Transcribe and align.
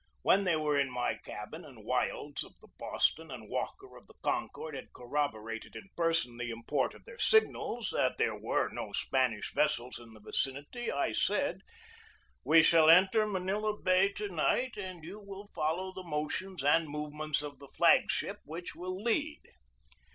When 0.23 0.45
they 0.45 0.55
were 0.55 0.79
in 0.79 0.89
my 0.89 1.13
cabin, 1.13 1.63
and 1.63 1.85
Wildes, 1.85 2.43
of 2.43 2.55
the 2.59 2.69
Boston, 2.79 3.29
and 3.29 3.47
Walker, 3.47 3.95
of 3.97 4.07
the 4.07 4.15
Concord, 4.23 4.73
had 4.73 4.91
corroborated 4.93 5.75
in 5.75 5.89
person 5.95 6.37
the 6.37 6.49
im 6.49 6.63
port 6.63 6.95
of 6.95 7.05
their 7.05 7.19
signals 7.19 7.91
that 7.91 8.17
there 8.17 8.35
were 8.35 8.67
no 8.69 8.93
Spanish 8.93 9.53
ves 9.53 9.75
sels 9.75 9.99
in 9.99 10.15
the 10.15 10.19
vicinity, 10.19 10.91
I 10.91 11.11
said: 11.11 11.59
"We 12.43 12.63
shall 12.63 12.89
enter 12.89 13.27
Manila 13.27 13.77
Bay 13.79 14.11
to 14.13 14.27
night 14.27 14.75
and 14.75 15.03
you 15.03 15.19
will 15.19 15.51
follow 15.53 15.93
the 15.93 16.01
motions 16.03 16.63
and 16.63 16.87
movements 16.87 17.43
of 17.43 17.59
the 17.59 17.67
flag 17.67 18.09
ship, 18.09 18.39
which 18.43 18.73
will 18.75 19.03
lead." 19.03 19.41